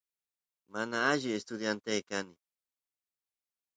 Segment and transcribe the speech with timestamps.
[0.73, 2.35] mana alli estudiante kani